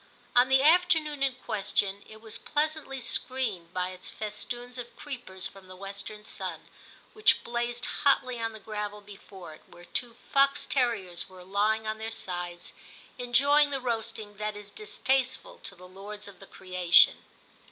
On 0.35 0.49
the 0.49 0.63
afternoon 0.63 1.21
in 1.21 1.35
question 1.35 2.03
it 2.09 2.21
was 2.21 2.39
pleasantly 2.39 2.99
screened 2.99 3.71
by 3.71 3.89
its 3.91 4.09
festoons 4.09 4.79
of 4.79 4.95
creepers 4.95 5.45
from 5.45 5.67
the 5.67 5.75
western 5.75 6.25
sun, 6.25 6.61
which 7.13 7.43
blazed 7.43 7.85
hotly 7.85 8.39
on 8.39 8.51
the 8.51 8.59
gravel 8.59 9.01
before 9.01 9.53
it, 9.53 9.61
where 9.67 9.85
two 9.85 10.15
fox 10.31 10.65
terriers 10.65 11.29
were 11.29 11.43
lying 11.43 11.85
on 11.85 11.99
their 11.99 12.09
sides 12.09 12.73
enjoying 13.19 13.69
the 13.69 13.79
roasting 13.79 14.37
that 14.37 14.57
is 14.57 14.71
distasteful 14.71 15.59
to 15.59 15.75
the 15.75 15.87
lords 15.87 16.27
of 16.27 16.39
the 16.39 16.47
creation. 16.47 17.17